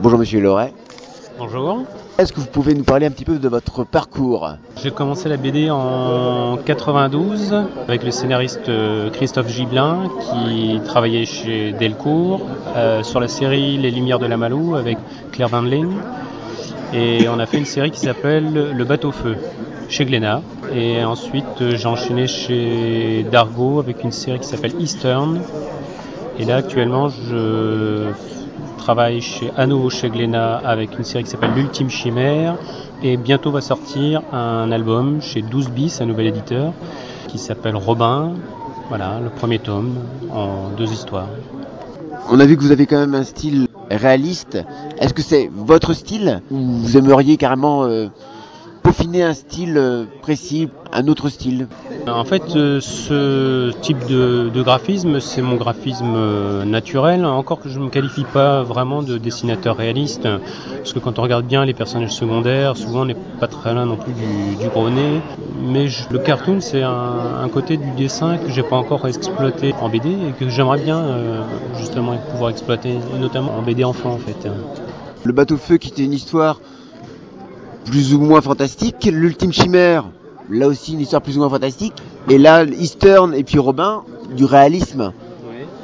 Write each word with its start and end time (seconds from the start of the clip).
Bonjour 0.00 0.20
Monsieur 0.20 0.40
Loret. 0.40 0.72
Bonjour. 1.38 1.82
Est-ce 2.18 2.32
que 2.32 2.38
vous 2.38 2.46
pouvez 2.46 2.72
nous 2.72 2.84
parler 2.84 3.06
un 3.06 3.10
petit 3.10 3.24
peu 3.24 3.40
de 3.40 3.48
votre 3.48 3.82
parcours 3.82 4.48
J'ai 4.80 4.92
commencé 4.92 5.28
la 5.28 5.36
BD 5.36 5.70
en 5.70 6.56
92 6.64 7.52
avec 7.88 8.04
le 8.04 8.12
scénariste 8.12 8.68
euh, 8.68 9.10
Christophe 9.10 9.48
Gibelin 9.48 10.08
qui 10.20 10.80
travaillait 10.84 11.24
chez 11.24 11.72
Delcourt 11.72 12.42
euh, 12.76 13.02
sur 13.02 13.18
la 13.18 13.26
série 13.26 13.76
Les 13.76 13.90
Lumières 13.90 14.20
de 14.20 14.26
la 14.26 14.36
Malou 14.36 14.76
avec 14.76 14.98
Claire 15.32 15.48
Van 15.48 15.62
Lin. 15.62 15.90
Et 16.94 17.28
on 17.28 17.40
a 17.40 17.46
fait 17.46 17.58
une 17.58 17.66
série 17.66 17.90
qui 17.90 18.00
s'appelle 18.00 18.72
Le 18.72 18.84
Bateau 18.84 19.10
Feu 19.10 19.34
chez 19.88 20.04
Glénat. 20.04 20.42
Et 20.72 21.02
ensuite 21.02 21.60
euh, 21.60 21.76
j'ai 21.76 21.88
enchaîné 21.88 22.28
chez 22.28 23.26
Dargo 23.32 23.80
avec 23.80 24.04
une 24.04 24.12
série 24.12 24.38
qui 24.38 24.46
s'appelle 24.46 24.80
Eastern. 24.80 25.40
Et 26.38 26.44
là 26.44 26.56
actuellement 26.56 27.08
je 27.08 28.12
travaille 28.78 29.20
chez, 29.20 29.50
à 29.56 29.66
nouveau 29.66 29.90
chez 29.90 30.08
Glénat 30.08 30.56
avec 30.56 30.96
une 30.96 31.04
série 31.04 31.24
qui 31.24 31.30
s'appelle 31.30 31.52
L'Ultime 31.54 31.90
Chimère. 31.90 32.56
Et 33.02 33.18
bientôt 33.18 33.50
va 33.50 33.60
sortir 33.60 34.22
un 34.32 34.72
album 34.72 35.20
chez 35.20 35.42
12 35.42 35.68
bis, 35.68 36.00
un 36.00 36.06
nouvel 36.06 36.28
éditeur, 36.28 36.72
qui 37.26 37.36
s'appelle 37.38 37.76
Robin. 37.76 38.32
Voilà, 38.88 39.20
le 39.22 39.28
premier 39.28 39.58
tome 39.58 39.94
en 40.32 40.70
deux 40.76 40.90
histoires. 40.90 41.28
On 42.30 42.40
a 42.40 42.46
vu 42.46 42.56
que 42.56 42.62
vous 42.62 42.72
avez 42.72 42.86
quand 42.86 42.98
même 42.98 43.14
un 43.14 43.24
style 43.24 43.68
réaliste. 43.90 44.58
Est-ce 44.98 45.12
que 45.12 45.22
c'est 45.22 45.50
votre 45.54 45.92
style 45.92 46.40
ou 46.50 46.58
vous 46.58 46.96
aimeriez 46.96 47.36
carrément 47.36 47.84
euh, 47.84 48.08
peaufiner 48.88 49.22
un 49.22 49.34
style 49.34 49.76
euh, 49.76 50.06
précis, 50.22 50.68
un 50.92 51.08
autre 51.08 51.28
style 51.28 51.68
En 52.06 52.24
fait, 52.24 52.56
euh, 52.56 52.80
ce 52.80 53.70
type 53.82 54.04
de, 54.06 54.50
de 54.52 54.62
graphisme, 54.62 55.20
c'est 55.20 55.42
mon 55.42 55.56
graphisme 55.56 56.14
euh, 56.16 56.64
naturel, 56.64 57.26
encore 57.26 57.60
que 57.60 57.68
je 57.68 57.78
ne 57.78 57.84
me 57.84 57.90
qualifie 57.90 58.24
pas 58.24 58.62
vraiment 58.62 59.02
de 59.02 59.18
dessinateur 59.18 59.76
réaliste, 59.76 60.22
parce 60.22 60.92
que 60.94 60.98
quand 61.00 61.18
on 61.18 61.22
regarde 61.22 61.46
bien 61.46 61.66
les 61.66 61.74
personnages 61.74 62.12
secondaires, 62.14 62.78
souvent 62.78 63.02
on 63.02 63.04
n'est 63.04 63.16
pas 63.38 63.46
très 63.48 63.74
loin 63.74 63.84
non 63.84 63.98
plus 63.98 64.14
du, 64.14 64.56
du 64.56 64.70
gros 64.70 64.88
nez. 64.88 65.22
Mais 65.54 65.88
je- 65.88 66.06
le 66.10 66.18
cartoon, 66.18 66.60
c'est 66.60 66.82
un, 66.82 66.90
un 67.42 67.48
côté 67.50 67.76
du 67.76 67.92
dessin 67.92 68.38
que 68.38 68.50
j'ai 68.50 68.62
pas 68.62 68.76
encore 68.76 69.06
exploité 69.06 69.74
en 69.76 69.90
BD 69.90 70.08
et 70.28 70.32
que 70.32 70.48
j'aimerais 70.48 70.78
bien 70.78 70.98
euh, 70.98 71.58
justement 71.72 72.18
pouvoir 72.30 72.48
exploiter, 72.50 73.00
notamment 73.18 73.52
en 73.54 73.62
BD 73.62 73.84
enfant 73.84 74.12
en 74.14 74.18
fait. 74.18 74.48
Le 75.24 75.32
bateau 75.32 75.56
feu 75.56 75.76
qui 75.78 75.88
était 75.88 76.04
une 76.04 76.12
histoire 76.12 76.60
plus 77.88 78.14
ou 78.14 78.20
moins 78.20 78.40
fantastique. 78.40 79.08
L'ultime 79.10 79.52
chimère, 79.52 80.04
là 80.50 80.68
aussi 80.68 80.92
une 80.92 81.00
histoire 81.00 81.22
plus 81.22 81.36
ou 81.36 81.40
moins 81.40 81.50
fantastique. 81.50 81.94
Et 82.28 82.38
là, 82.38 82.64
Eastern 82.64 83.34
et 83.34 83.44
puis 83.44 83.58
Robin, 83.58 84.02
du 84.36 84.44
réalisme. 84.44 85.12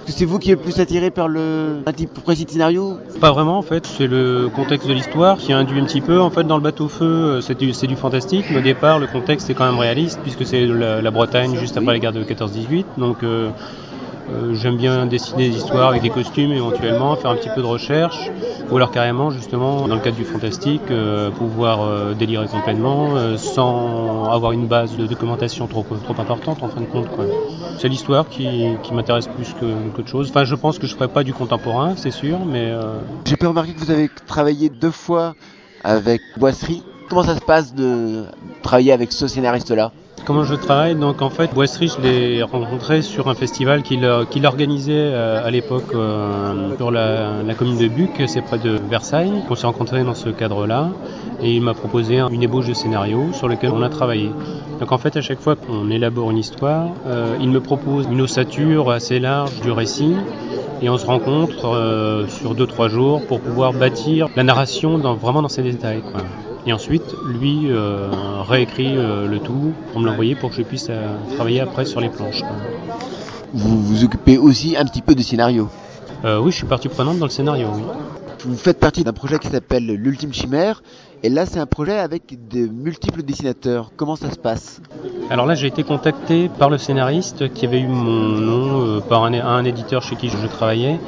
Est-ce 0.06 0.12
que 0.12 0.18
c'est 0.18 0.24
vous 0.26 0.38
qui 0.38 0.50
êtes 0.50 0.60
plus 0.60 0.78
attiré 0.80 1.10
par 1.10 1.28
le 1.28 1.82
un 1.86 1.92
type 1.92 2.12
précis 2.22 2.44
de 2.44 2.50
scénario? 2.50 2.98
Pas 3.22 3.32
vraiment 3.32 3.56
en 3.56 3.62
fait, 3.62 3.86
c'est 3.86 4.06
le 4.06 4.50
contexte 4.54 4.86
de 4.86 4.92
l'histoire 4.92 5.38
qui 5.38 5.54
induit 5.54 5.80
un 5.80 5.86
petit 5.86 6.02
peu. 6.02 6.20
En 6.20 6.28
fait, 6.28 6.44
dans 6.44 6.56
le 6.56 6.62
bateau 6.62 6.88
feu, 6.88 7.04
euh, 7.06 7.40
c'est 7.40 7.56
du, 7.56 7.96
fantastique, 7.96 8.44
mais 8.50 8.58
au 8.58 8.60
départ, 8.60 8.98
le 8.98 9.06
contexte 9.06 9.48
est 9.48 9.54
quand 9.54 9.64
même 9.64 9.78
réaliste 9.78 10.20
puisque 10.22 10.44
c'est 10.44 10.66
la, 10.66 11.00
la 11.00 11.10
Bretagne 11.10 11.56
juste 11.58 11.78
après 11.78 11.94
la 11.94 11.98
guerre 12.00 12.12
de 12.12 12.22
14-18. 12.22 12.84
Donc, 12.98 13.22
euh, 13.22 13.48
euh, 14.30 14.54
j'aime 14.54 14.76
bien 14.76 15.06
dessiner 15.06 15.50
des 15.50 15.56
histoires 15.56 15.88
avec 15.88 16.02
des 16.02 16.10
costumes 16.10 16.52
éventuellement, 16.52 17.14
faire 17.16 17.30
un 17.30 17.36
petit 17.36 17.50
peu 17.50 17.60
de 17.60 17.66
recherche, 17.66 18.30
ou 18.70 18.76
alors 18.76 18.90
carrément 18.90 19.30
justement 19.30 19.86
dans 19.86 19.94
le 19.94 20.00
cadre 20.00 20.16
du 20.16 20.24
fantastique, 20.24 20.90
euh, 20.90 21.30
pouvoir 21.30 21.82
euh, 21.82 22.14
délirer 22.14 22.46
complètement 22.48 23.16
euh, 23.16 23.36
sans 23.36 24.30
avoir 24.30 24.52
une 24.52 24.66
base 24.66 24.96
de 24.96 25.06
documentation 25.06 25.66
trop, 25.66 25.82
trop 25.82 26.14
importante 26.20 26.62
en 26.62 26.68
fin 26.68 26.80
de 26.80 26.86
compte. 26.86 27.06
C'est 27.78 27.88
l'histoire 27.88 28.28
qui, 28.28 28.76
qui 28.82 28.94
m'intéresse 28.94 29.26
plus 29.26 29.52
que- 29.54 29.90
qu'autre 29.90 30.08
chose. 30.08 30.28
Enfin, 30.30 30.44
je 30.44 30.54
pense 30.54 30.78
que 30.78 30.86
je 30.86 30.94
ferai 30.94 31.08
pas 31.08 31.24
du 31.24 31.32
contemporain, 31.34 31.94
c'est 31.96 32.10
sûr, 32.10 32.44
mais 32.44 32.70
euh, 32.70 33.00
J'ai 33.26 33.36
pu 33.36 33.46
remarquer 33.46 33.72
que 33.74 33.80
vous 33.80 33.90
avez 33.90 34.08
travaillé 34.26 34.68
deux 34.68 34.90
fois 34.90 35.34
avec 35.82 36.22
Boisserie. 36.38 36.82
Comment 37.10 37.24
ça 37.24 37.34
se 37.34 37.40
passe 37.40 37.74
de 37.74 38.24
travailler 38.62 38.92
avec 38.92 39.12
ce 39.12 39.26
scénariste-là? 39.28 39.92
Comment 40.26 40.44
je 40.44 40.54
travaille 40.54 40.94
Donc 40.94 41.20
en 41.20 41.28
fait, 41.28 41.52
Boisserie, 41.52 41.88
je 41.88 42.00
l'ai 42.00 42.42
rencontré 42.42 43.02
sur 43.02 43.28
un 43.28 43.34
festival 43.34 43.82
qu'il 43.82 44.08
qu'il 44.30 44.46
organisait 44.46 44.92
euh, 44.94 45.46
à 45.46 45.50
l'époque 45.50 45.92
euh, 45.94 46.74
sur 46.76 46.90
la, 46.90 47.42
commune 47.58 47.76
de 47.76 47.88
Buc, 47.88 48.22
c'est 48.26 48.40
près 48.40 48.58
de 48.58 48.70
Versailles. 48.70 49.32
On 49.50 49.54
s'est 49.54 49.66
rencontrés 49.66 50.02
dans 50.02 50.14
ce 50.14 50.30
cadre-là 50.30 50.88
et 51.42 51.54
il 51.54 51.60
m'a 51.60 51.74
proposé 51.74 52.20
un- 52.20 52.28
une 52.30 52.42
ébauche 52.42 52.66
de 52.66 52.72
scénario 52.72 53.32
sur 53.34 53.48
lequel 53.48 53.70
on 53.72 53.82
a 53.82 53.90
travaillé. 53.90 54.30
Donc 54.80 54.92
en 54.92 54.98
fait, 54.98 55.14
à 55.18 55.20
chaque 55.20 55.40
fois 55.40 55.56
qu'on 55.56 55.90
élabore 55.90 56.30
une 56.30 56.38
histoire, 56.38 56.86
euh, 57.06 57.36
il 57.38 57.50
me 57.50 57.60
propose 57.60 58.06
une 58.10 58.22
ossature 58.22 58.90
assez 58.90 59.18
large 59.20 59.60
du 59.60 59.70
récit 59.72 60.14
et 60.80 60.88
on 60.88 60.96
se 60.96 61.04
rencontre 61.04 61.66
euh, 61.66 62.26
sur 62.28 62.54
2-3 62.54 62.88
jours 62.88 63.26
pour 63.26 63.40
pouvoir 63.40 63.74
bâtir 63.74 64.28
la 64.36 64.42
narration 64.42 64.96
vraiment 64.96 65.42
dans 65.42 65.48
ses 65.50 65.62
détails. 65.62 66.02
Et 66.66 66.72
ensuite, 66.72 67.14
lui 67.26 67.70
euh, 67.70 68.08
réécrit 68.48 68.96
euh, 68.96 69.28
le 69.28 69.38
tout 69.38 69.72
pour 69.92 70.00
me 70.00 70.06
l'envoyer 70.06 70.34
pour 70.34 70.50
que 70.50 70.56
je 70.56 70.62
puisse 70.62 70.86
euh, 70.88 71.14
travailler 71.34 71.60
après 71.60 71.84
sur 71.84 72.00
les 72.00 72.08
planches. 72.08 72.40
quoi. 72.40 72.56
Vous 73.52 73.82
vous 73.82 74.04
occupez 74.04 74.38
aussi 74.38 74.76
un 74.76 74.84
petit 74.84 75.02
peu 75.02 75.14
du 75.14 75.22
scénario. 75.22 75.68
Euh, 76.24 76.40
oui, 76.40 76.50
je 76.50 76.56
suis 76.56 76.66
partie 76.66 76.88
prenante 76.88 77.18
dans 77.18 77.26
le 77.26 77.30
scénario, 77.30 77.68
oui. 77.74 77.82
Vous 78.46 78.56
faites 78.56 78.78
partie 78.78 79.04
d'un 79.04 79.12
projet 79.12 79.38
qui 79.38 79.48
s'appelle 79.48 79.86
l'Ultime 79.86 80.32
Chimère. 80.32 80.82
Et 81.22 81.30
là, 81.30 81.46
c'est 81.46 81.58
un 81.58 81.66
projet 81.66 81.98
avec 81.98 82.36
de 82.50 82.66
multiples 82.66 83.22
dessinateurs. 83.22 83.90
Comment 83.96 84.16
ça 84.16 84.30
se 84.30 84.36
passe? 84.38 84.82
Alors 85.30 85.46
là, 85.46 85.54
j'ai 85.54 85.66
été 85.68 85.82
contacté 85.82 86.50
par 86.58 86.68
le 86.68 86.76
scénariste 86.76 87.50
qui 87.54 87.64
avait 87.64 87.80
eu 87.80 87.86
mon 87.86 88.38
nom 88.38 88.86
euh, 88.86 89.00
par 89.00 89.24
un, 89.24 89.32
un 89.32 89.64
éditeur 89.64 90.02
chez 90.02 90.16
qui 90.16 90.28
je 90.28 90.46
travaillais. 90.46 90.98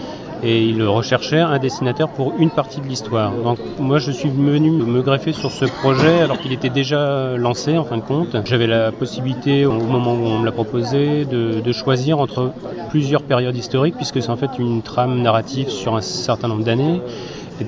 Et 0.43 0.65
il 0.65 0.83
recherchait 0.83 1.41
un 1.41 1.59
dessinateur 1.59 2.09
pour 2.09 2.35
une 2.39 2.51
partie 2.51 2.81
de 2.81 2.87
l'histoire. 2.87 3.33
Donc 3.33 3.59
moi 3.79 3.99
je 3.99 4.11
suis 4.11 4.29
venu 4.29 4.71
me 4.71 5.03
greffer 5.03 5.33
sur 5.33 5.51
ce 5.51 5.65
projet 5.65 6.21
alors 6.21 6.39
qu'il 6.39 6.53
était 6.53 6.69
déjà 6.69 7.37
lancé 7.37 7.79
en 7.79 7.85
fin 7.85 7.97
de 7.97 8.03
compte. 8.03 8.37
J'avais 8.45 8.67
la 8.67 8.93
possibilité 8.93 9.65
au 9.65 9.73
moment 9.73 10.13
où 10.13 10.27
on 10.27 10.39
me 10.39 10.45
l'a 10.45 10.53
proposé 10.53 11.25
de, 11.25 11.61
de 11.61 11.73
choisir 11.73 12.19
entre 12.19 12.53
plusieurs 12.91 13.23
périodes 13.23 13.57
historiques 13.57 13.97
puisque 13.97 14.23
c'est 14.23 14.31
en 14.31 14.37
fait 14.37 14.59
une 14.59 14.83
trame 14.83 15.21
narrative 15.23 15.69
sur 15.71 15.97
un 15.97 16.03
certain 16.03 16.49
nombre 16.49 16.65
d'années 16.65 17.01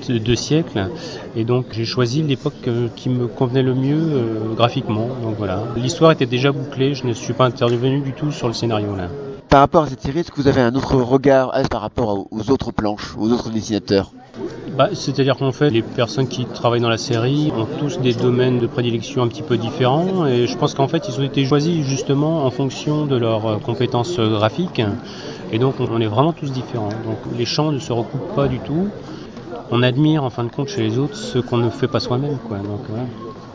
de, 0.09 0.19
de 0.19 0.35
siècles. 0.35 0.89
Et 1.37 1.45
donc 1.45 1.67
j'ai 1.73 1.85
choisi 1.85 2.23
l'époque 2.23 2.53
euh, 2.67 2.89
qui 2.95 3.09
me 3.09 3.27
convenait 3.27 3.63
le 3.63 3.75
mieux 3.75 3.97
euh, 3.97 4.55
graphiquement. 4.55 5.09
Donc 5.23 5.37
voilà. 5.39 5.63
L'histoire 5.77 6.13
était 6.13 6.27
déjà 6.27 6.53
bouclée, 6.53 6.95
je 6.95 7.07
ne 7.07 7.13
suis 7.13 7.33
pas 7.33 7.47
intervenu 7.47 8.01
du 8.01 8.13
tout 8.13 8.31
sur 8.31 8.47
le 8.47 8.55
scénario 8.55 8.95
là. 8.95 9.09
Par 9.49 9.61
rapport 9.61 9.85
à 9.85 9.89
cette 9.89 10.03
série, 10.03 10.19
est-ce 10.21 10.31
que 10.31 10.41
vous 10.41 10.49
avez 10.49 10.61
un 10.61 10.75
autre 10.75 10.97
regard 10.97 11.55
euh, 11.57 11.63
par 11.65 11.81
rapport 11.81 12.27
aux- 12.31 12.51
autres 12.51 12.71
planches, 12.71 13.17
aux 13.19 13.31
autres 13.33 13.49
dessinateurs? 13.51 14.13
Bah, 14.77 14.91
C'est-à-dire 14.93 15.37
qu'en 15.37 15.53
fait, 15.53 15.71
les 15.71 15.83
personnes 15.83 16.29
qui 16.29 16.45
travaillent 16.45 16.83
dans 16.83 16.91
la 16.91 16.99
série 16.99 17.51
ont 17.57 17.67
tous 17.79 17.99
des 17.99 18.13
domaines 18.13 18.59
de 18.59 18.67
prédilection 18.67 19.23
un 19.23 19.29
petit 19.29 19.43
peu 19.43 19.57
différents 19.57 20.27
et 20.27 20.47
je 20.47 20.57
pense 20.57 20.75
qu'en 20.75 20.87
fait, 20.87 21.09
ils 21.09 21.19
ont 21.19 21.25
été 21.25 21.45
choisis 21.47 21.83
justement 21.85 22.45
en 22.45 22.51
fonction 22.51 23.07
de 23.07 23.17
leurs 23.17 23.47
euh, 23.47 23.59
compétences 23.59 24.19
euh, 24.19 24.29
graphiques 24.29 24.83
et 25.51 25.59
donc 25.59 25.77
on 25.81 26.01
est 26.01 26.07
vraiment 26.07 26.35
tous 26.35 26.53
différents. 26.53 26.91
Donc 27.05 27.19
les 27.35 27.47
champs 27.47 27.73
ne 27.73 27.79
se 27.79 27.93
recoupent 27.93 28.35
pas 28.35 28.49
du 28.49 28.59
tout. 28.61 28.87
On 29.71 29.83
admire 29.83 30.25
en 30.25 30.31
fin 30.31 30.45
de 30.45 30.51
compte 30.51 30.69
chez 30.69 30.83
les 30.83 30.99
autres 30.99 31.17
ce 31.17 31.39
qu'on 31.39 31.57
ne 31.59 31.71
fait 31.71 31.89
pas 31.89 32.01
soi-même. 32.01 32.39
quoi. 32.47 32.59
Donc, 32.59 32.81
voilà. 32.89 33.05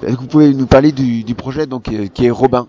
Est-ce 0.05 0.15
que 0.15 0.21
vous 0.21 0.27
pouvez 0.27 0.53
nous 0.53 0.67
parler 0.67 0.91
du, 0.91 1.23
du 1.23 1.33
projet 1.35 1.65
donc, 1.65 1.87
euh, 1.89 2.07
qui 2.13 2.25
est 2.25 2.31
Robin? 2.31 2.67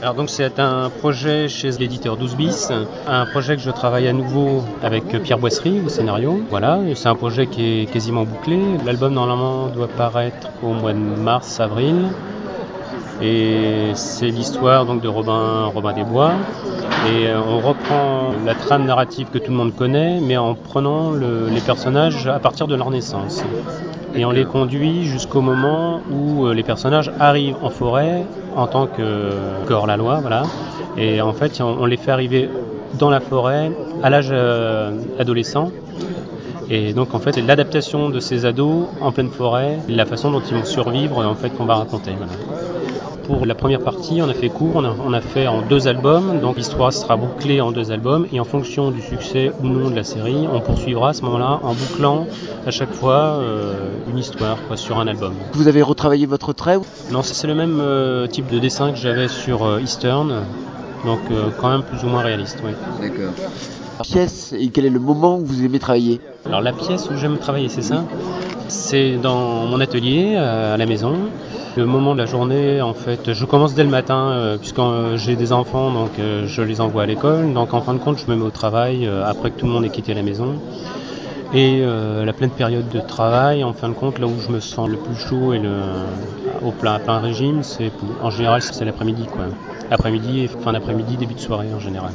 Alors 0.00 0.14
donc 0.14 0.30
c'est 0.30 0.58
un 0.58 0.90
projet 0.90 1.48
chez 1.48 1.70
l'éditeur 1.70 2.16
12 2.16 2.36
bis, 2.36 2.72
un 3.06 3.24
projet 3.26 3.56
que 3.56 3.62
je 3.62 3.70
travaille 3.70 4.08
à 4.08 4.12
nouveau 4.12 4.64
avec 4.82 5.06
Pierre 5.22 5.38
Boisserie 5.38 5.80
au 5.84 5.88
scénario. 5.88 6.40
Voilà, 6.50 6.80
c'est 6.94 7.08
un 7.08 7.14
projet 7.14 7.46
qui 7.46 7.82
est 7.82 7.86
quasiment 7.92 8.24
bouclé. 8.24 8.58
L'album 8.84 9.12
normalement 9.14 9.68
doit 9.68 9.88
paraître 9.88 10.48
au 10.62 10.72
mois 10.72 10.92
de 10.92 10.98
mars 10.98 11.60
avril. 11.60 12.08
Et 13.20 13.92
c'est 13.94 14.30
l'histoire 14.30 14.84
donc 14.86 15.00
de 15.00 15.08
Robin 15.08 15.66
Robin 15.66 15.92
des 15.92 16.02
Bois 16.02 16.32
et 17.08 17.28
euh, 17.28 17.40
on 17.40 17.60
reprend 17.60 18.32
la 18.44 18.54
trame 18.54 18.84
narrative 18.84 19.28
que 19.32 19.38
tout 19.38 19.50
le 19.52 19.56
monde 19.56 19.74
connaît 19.74 20.18
mais 20.20 20.36
en 20.36 20.54
prenant 20.54 21.12
le- 21.12 21.48
les 21.48 21.60
personnages 21.60 22.26
à 22.26 22.40
partir 22.40 22.66
de 22.66 22.74
leur 22.74 22.90
naissance 22.90 23.44
et 24.14 24.24
on 24.24 24.30
les 24.30 24.44
conduit 24.44 25.04
jusqu'au 25.04 25.40
moment 25.40 26.00
où 26.10 26.46
euh, 26.46 26.54
les 26.54 26.62
personnages 26.62 27.10
arrivent 27.18 27.56
en 27.62 27.70
forêt 27.70 28.24
en 28.56 28.66
tant 28.66 28.86
que, 28.86 29.30
que 29.66 29.72
hors-la-loi, 29.72 30.20
voilà. 30.20 30.42
Et 30.96 31.20
en 31.20 31.32
fait, 31.32 31.60
on, 31.60 31.76
on 31.80 31.86
les 31.86 31.96
fait 31.96 32.10
arriver 32.10 32.48
dans 32.98 33.10
la 33.10 33.20
forêt 33.20 33.70
à 34.02 34.10
l'âge 34.10 34.28
euh, 34.30 34.92
adolescent. 35.18 35.70
Et 36.74 36.94
donc, 36.94 37.12
en 37.12 37.18
fait, 37.18 37.32
c'est 37.34 37.42
l'adaptation 37.42 38.08
de 38.08 38.18
ces 38.18 38.46
ados 38.46 38.86
en 39.02 39.12
pleine 39.12 39.28
forêt, 39.28 39.78
la 39.90 40.06
façon 40.06 40.30
dont 40.30 40.40
ils 40.40 40.56
vont 40.56 40.64
survivre, 40.64 41.18
en 41.18 41.34
fait, 41.34 41.50
qu'on 41.50 41.66
va 41.66 41.74
raconter. 41.74 42.12
voilà. 42.16 42.32
Pour 43.26 43.44
la 43.44 43.54
première 43.54 43.80
partie, 43.80 44.22
on 44.22 44.28
a 44.30 44.32
fait 44.32 44.48
court, 44.48 44.76
on 44.76 44.84
a, 44.84 44.96
on 45.04 45.12
a 45.12 45.20
fait 45.20 45.46
en 45.46 45.60
deux 45.60 45.86
albums, 45.86 46.40
donc 46.40 46.56
l'histoire 46.56 46.90
sera 46.90 47.16
bouclée 47.18 47.60
en 47.60 47.72
deux 47.72 47.92
albums, 47.92 48.26
et 48.32 48.40
en 48.40 48.44
fonction 48.44 48.90
du 48.90 49.02
succès 49.02 49.52
ou 49.62 49.66
non 49.68 49.90
de 49.90 49.94
la 49.96 50.02
série, 50.02 50.48
on 50.50 50.60
poursuivra 50.62 51.10
à 51.10 51.12
ce 51.12 51.22
moment-là 51.26 51.60
en 51.62 51.74
bouclant 51.74 52.26
à 52.66 52.70
chaque 52.70 52.92
fois 52.92 53.38
euh, 53.42 53.90
une 54.10 54.18
histoire 54.18 54.56
quoi, 54.66 54.78
sur 54.78 54.98
un 54.98 55.06
album. 55.06 55.34
Vous 55.52 55.68
avez 55.68 55.82
retravaillé 55.82 56.24
votre 56.24 56.54
trait 56.54 56.78
Non, 57.10 57.22
c'est 57.22 57.34
c'est 57.34 57.46
le 57.46 57.54
même 57.54 57.80
euh, 57.80 58.26
type 58.26 58.50
de 58.50 58.58
dessin 58.58 58.90
que 58.90 58.98
j'avais 58.98 59.28
sur 59.28 59.64
euh, 59.66 59.80
Eastern, 59.80 60.42
donc 61.04 61.20
euh, 61.30 61.50
quand 61.60 61.70
même 61.70 61.82
plus 61.82 62.02
ou 62.04 62.08
moins 62.08 62.22
réaliste, 62.22 62.58
oui. 62.64 62.72
D'accord. 63.00 63.34
Pièce 64.00 64.54
et 64.58 64.68
quel 64.68 64.86
est 64.86 64.90
le 64.90 64.98
moment 64.98 65.36
où 65.38 65.44
vous 65.44 65.64
aimez 65.64 65.78
travailler 65.78 66.20
Alors 66.46 66.60
la 66.60 66.72
pièce 66.72 67.08
où 67.10 67.16
j'aime 67.16 67.38
travailler, 67.38 67.68
c'est 67.68 67.82
ça? 67.82 68.04
C'est 68.68 69.16
dans 69.16 69.66
mon 69.66 69.80
atelier 69.80 70.36
à 70.36 70.76
la 70.76 70.86
maison. 70.86 71.14
Le 71.76 71.86
moment 71.86 72.14
de 72.14 72.18
la 72.18 72.26
journée, 72.26 72.82
en 72.82 72.92
fait, 72.92 73.32
je 73.32 73.44
commence 73.44 73.74
dès 73.74 73.84
le 73.84 73.88
matin, 73.88 74.30
euh, 74.30 74.58
puisque 74.58 74.78
euh, 74.78 75.16
j'ai 75.16 75.36
des 75.36 75.52
enfants, 75.52 75.90
donc 75.90 76.18
euh, 76.18 76.46
je 76.46 76.60
les 76.60 76.82
envoie 76.82 77.04
à 77.04 77.06
l'école. 77.06 77.54
Donc 77.54 77.72
en 77.72 77.80
fin 77.80 77.94
de 77.94 77.98
compte, 77.98 78.18
je 78.18 78.30
me 78.30 78.36
mets 78.36 78.44
au 78.44 78.50
travail 78.50 79.08
après 79.24 79.50
que 79.50 79.58
tout 79.58 79.66
le 79.66 79.72
monde 79.72 79.84
ait 79.84 79.90
quitté 79.90 80.14
la 80.14 80.22
maison. 80.22 80.54
Et 81.54 81.82
la 81.82 82.32
pleine 82.32 82.50
période 82.50 82.88
de 82.88 83.00
travail, 83.00 83.62
en 83.62 83.74
fin 83.74 83.90
de 83.90 83.94
compte, 83.94 84.18
là 84.18 84.26
où 84.26 84.40
je 84.40 84.50
me 84.50 84.58
sens 84.58 84.88
le 84.88 84.96
plus 84.96 85.16
chaud 85.16 85.52
et 85.52 85.60
au 86.62 86.70
plein, 86.70 86.98
plein 86.98 87.18
régime, 87.18 87.62
c'est 87.62 87.92
en 88.22 88.30
général 88.30 88.62
c'est 88.62 88.86
l'après-midi, 88.86 89.26
quoi. 89.26 89.44
Après-midi 89.90 90.48
fin 90.48 90.72
d'après-midi, 90.72 91.18
début 91.18 91.34
de 91.34 91.40
soirée 91.40 91.68
en 91.74 91.78
général. 91.78 92.12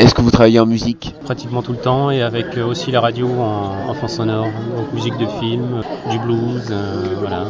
Est-ce 0.00 0.14
que 0.14 0.22
vous 0.22 0.30
travaillez 0.30 0.58
en 0.58 0.64
musique 0.64 1.14
Pratiquement 1.24 1.60
tout 1.60 1.72
le 1.72 1.78
temps 1.78 2.10
et 2.10 2.22
avec 2.22 2.56
aussi 2.56 2.90
la 2.90 3.02
radio 3.02 3.28
en, 3.28 3.92
fond 3.92 4.08
sonore, 4.08 4.46
donc 4.74 4.90
musique 4.94 5.18
de 5.18 5.26
film, 5.26 5.82
du 6.10 6.18
blues, 6.20 6.72
voilà. 7.18 7.44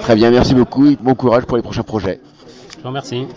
Très 0.00 0.16
bien, 0.16 0.32
merci 0.32 0.52
beaucoup 0.52 0.88
et 0.88 0.98
bon 1.00 1.14
courage 1.14 1.44
pour 1.44 1.56
les 1.56 1.62
prochains 1.62 1.84
projets. 1.84 2.18
Je 2.76 2.82
vous 2.82 2.88
remercie. 2.88 3.28